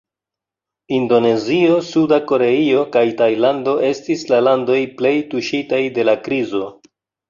[0.99, 6.69] Indonezio, Suda Koreio, kaj Tajlando estis la landoj plej tuŝitaj dela krizo.